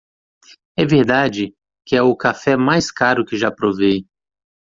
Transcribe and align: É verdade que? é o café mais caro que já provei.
É 0.75 0.83
verdade 0.83 1.53
que? 1.85 1.95
é 1.95 2.01
o 2.01 2.15
café 2.15 2.57
mais 2.57 2.89
caro 2.89 3.23
que 3.23 3.37
já 3.37 3.51
provei. 3.51 4.03